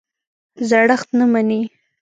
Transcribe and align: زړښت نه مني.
زړښت 0.69 1.07
نه 1.17 1.25
مني. 1.33 1.61